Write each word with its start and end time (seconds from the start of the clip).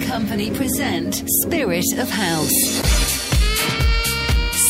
Company 0.00 0.50
present 0.50 1.22
Spirit 1.42 1.84
of 1.98 2.10
House. 2.10 2.50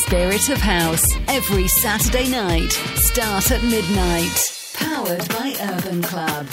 Spirit 0.05 0.49
of 0.51 0.59
House, 0.59 1.05
every 1.29 1.67
Saturday 1.69 2.29
night, 2.31 2.73
start 2.97 3.51
at 3.51 3.63
midnight. 3.63 4.37
Powered 4.75 5.29
by 5.31 5.55
Urban 5.61 6.03
Club. 6.03 6.47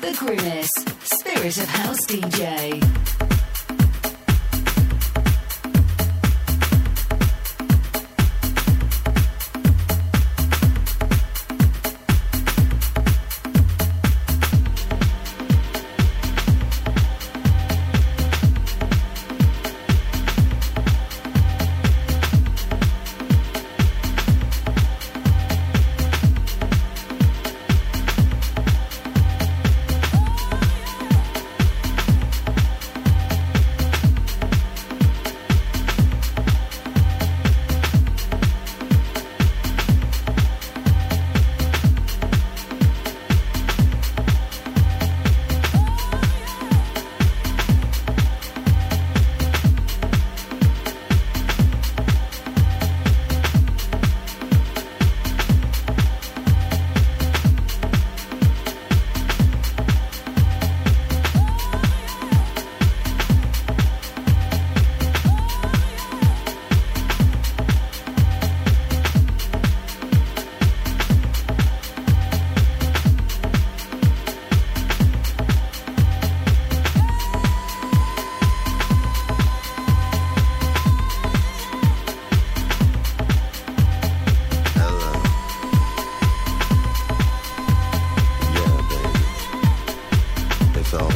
The 0.00 0.16
Grimace, 0.18 0.70
Spirit 1.04 1.58
of 1.58 1.68
House 1.68 2.04
DJ. 2.06 3.11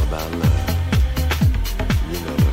about 0.07 0.31
love. 0.31 0.77
You 2.11 2.19
know. 2.25 2.46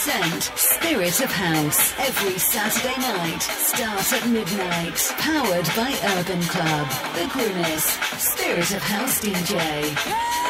Spirit 0.00 1.20
of 1.20 1.30
House 1.30 1.92
every 1.98 2.38
Saturday 2.38 2.98
night. 3.02 3.42
Start 3.42 4.12
at 4.14 4.26
midnight. 4.30 4.96
Powered 5.18 5.66
by 5.76 5.94
Urban 6.16 6.40
Club. 6.44 6.88
The 7.14 7.28
Grimace. 7.28 7.98
Spirit 8.16 8.70
of 8.72 8.82
House 8.82 9.20
DJ. 9.20 10.49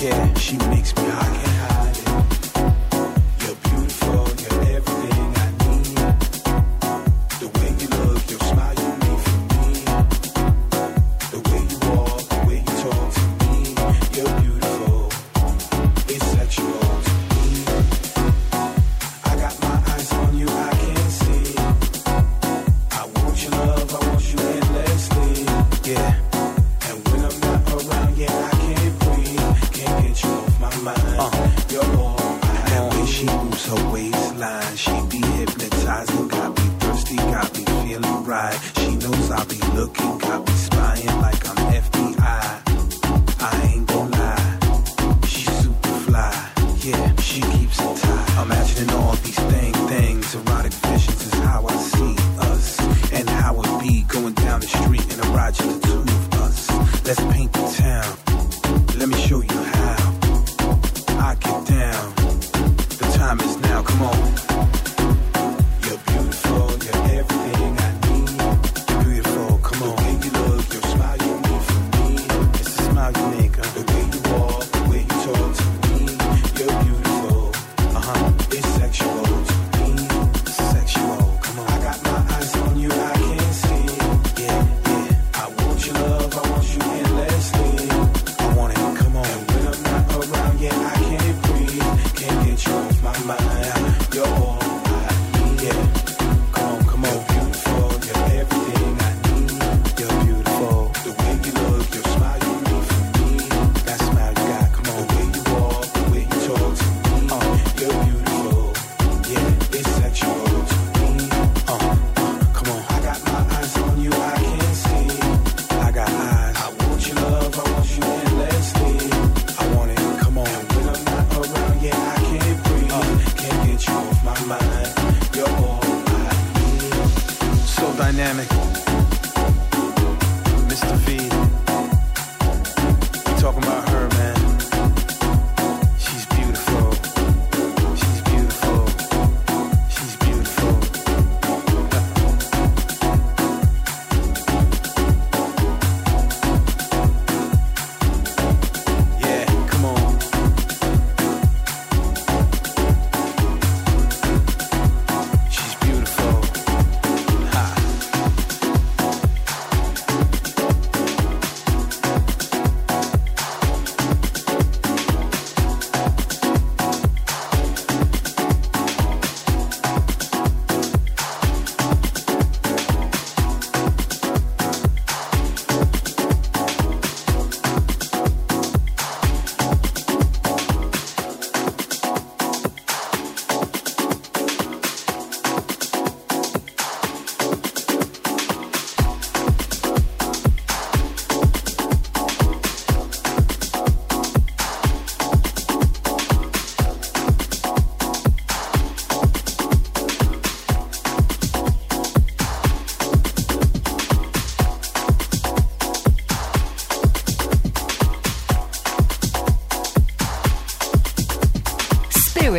Yeah, 0.00 0.32
She 0.32 0.56
makes 0.56 0.96
me 0.96 1.02
hot. 1.10 1.49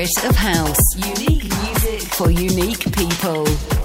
Spirit 0.05 0.29
of 0.31 0.35
House. 0.35 0.79
Unique 0.95 1.43
music 1.43 2.01
for 2.01 2.31
unique 2.31 2.91
people. 2.93 3.80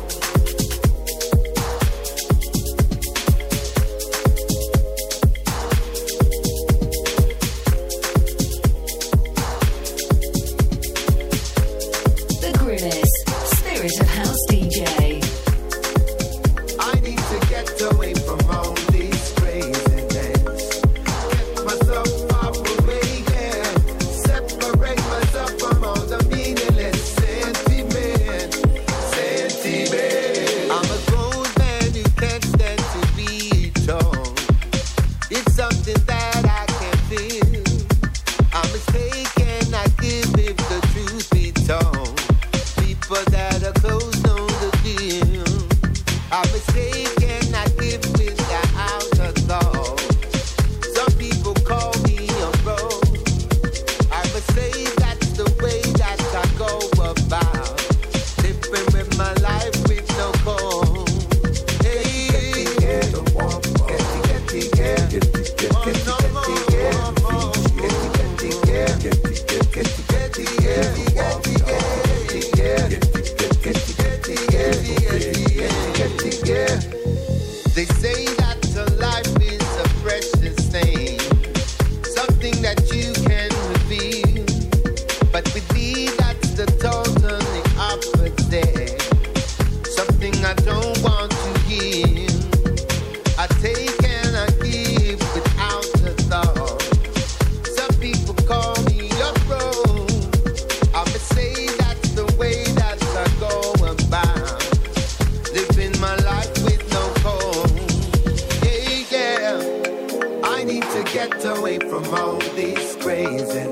all 112.17 112.39
these 112.57 112.97
crazy. 112.97 113.66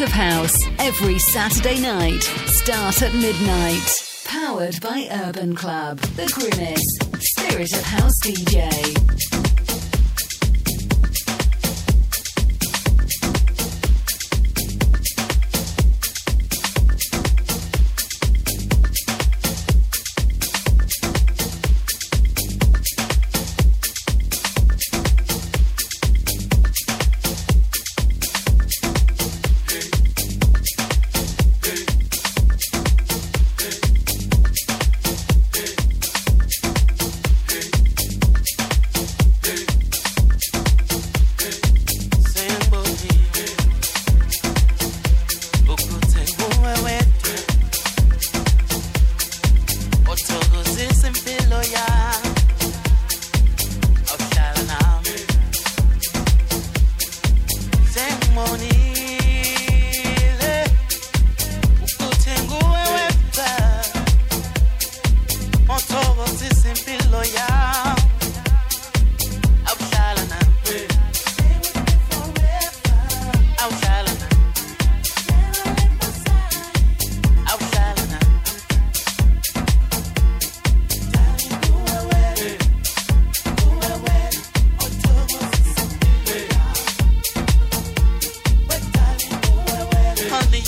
Of 0.00 0.08
House 0.10 0.54
every 0.78 1.18
Saturday 1.18 1.80
night. 1.80 2.22
Start 2.46 3.02
at 3.02 3.14
midnight. 3.14 3.90
Powered 4.26 4.80
by 4.80 5.08
Urban 5.10 5.56
Club. 5.56 5.98
The 5.98 6.26
Grimace. 6.26 6.98
Spirit 7.18 7.72
of 7.72 7.82
House 7.82 8.12
DJ. 8.22 9.57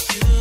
you. 0.08 0.39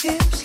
Cheers. 0.00 0.37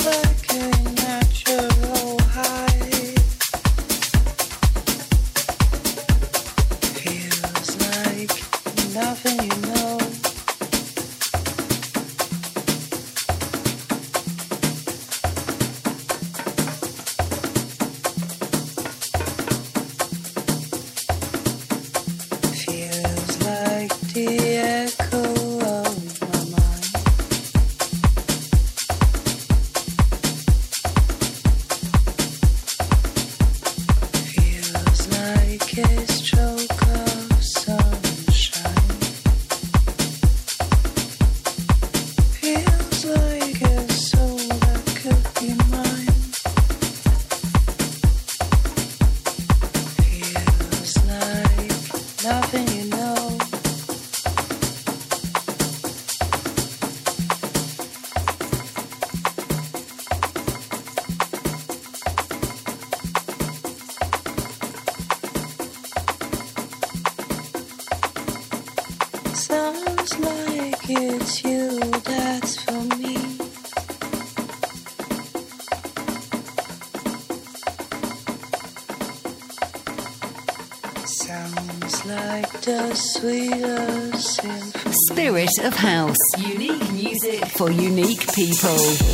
Unique 88.53 89.12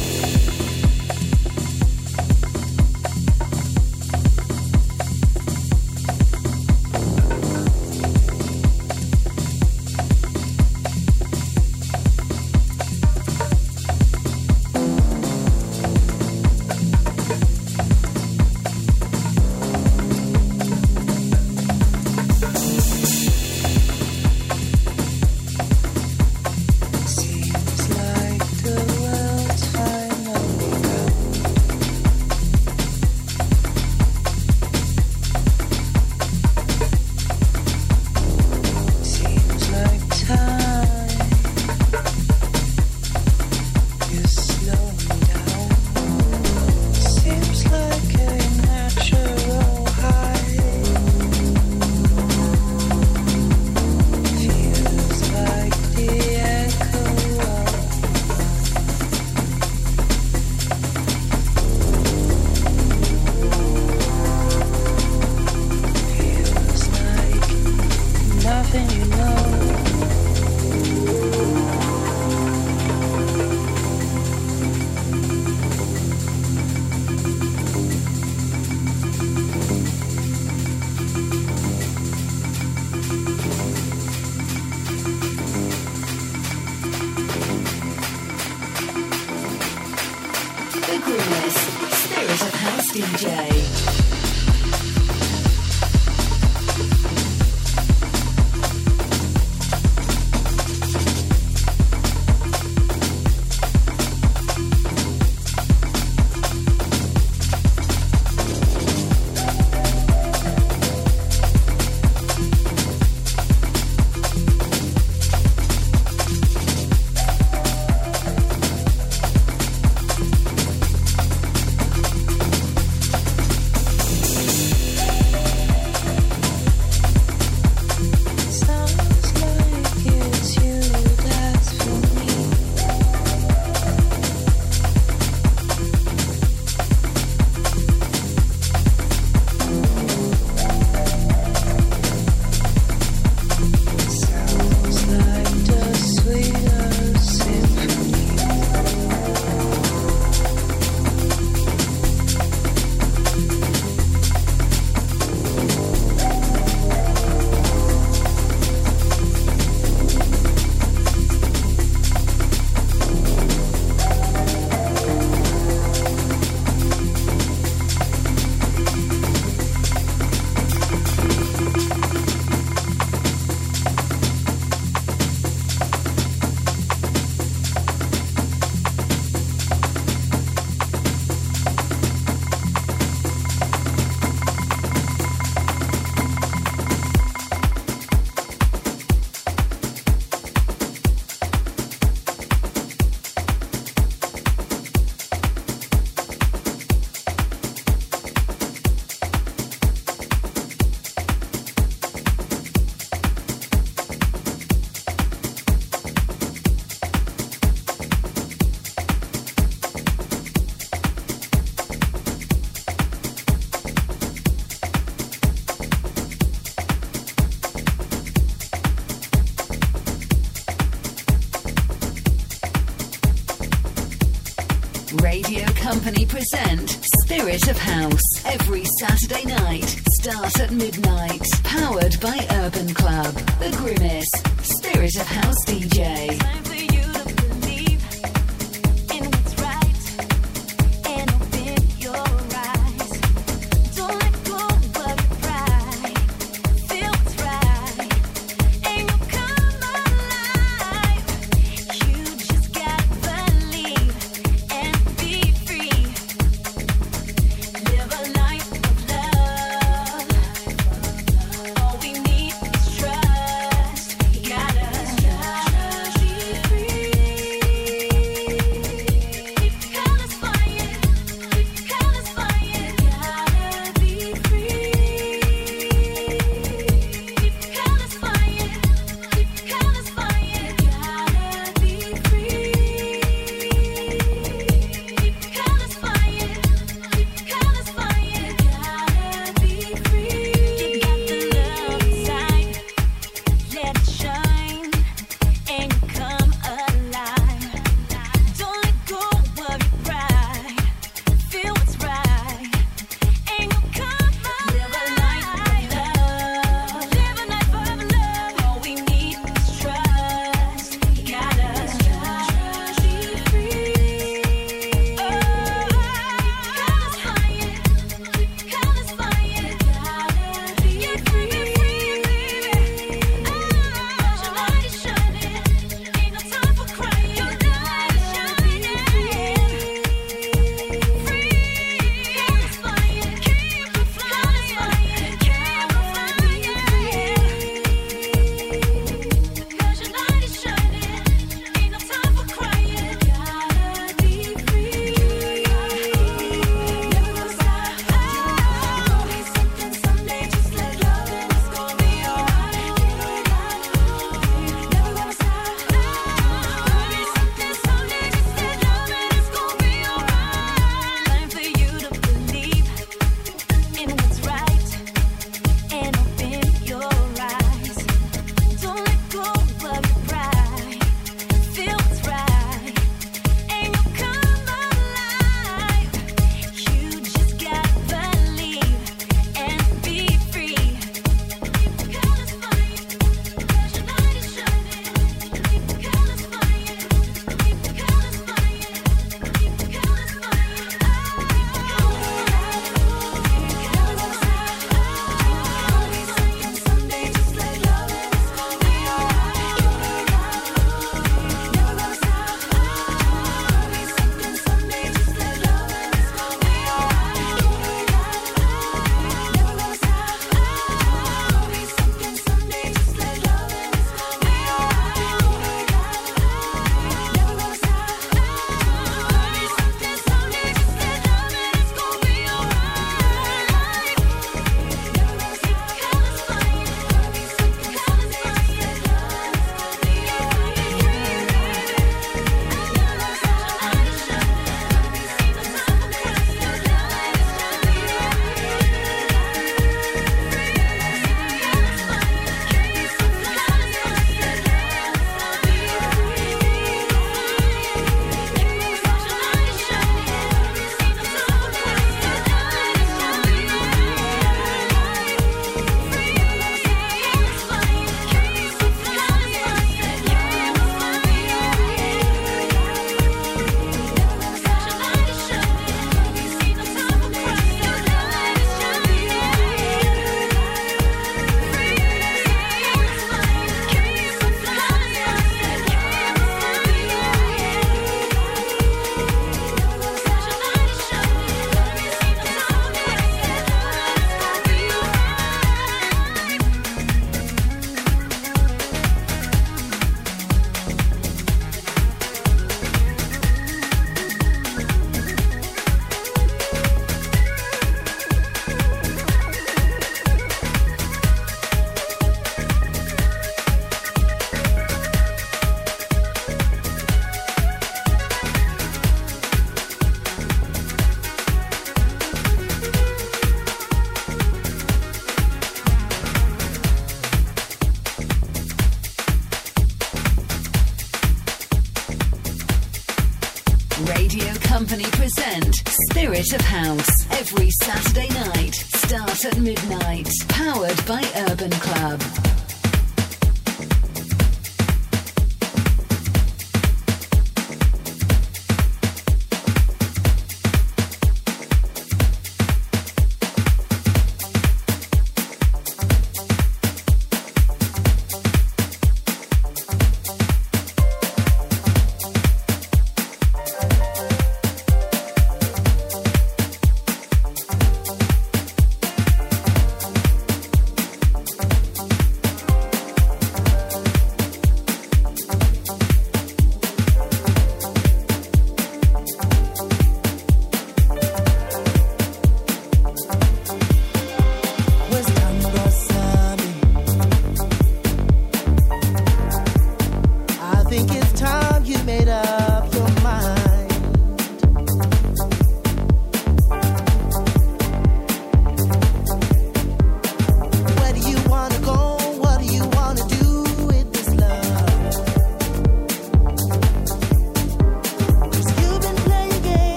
by 232.21 232.45
Urban 232.51 232.93
Club, 232.93 233.33
The 233.59 233.69
Grimace, 233.77 234.29
Spirit 234.61 235.15
of 235.15 235.27
House 235.27 235.65
DJ. 235.65 236.68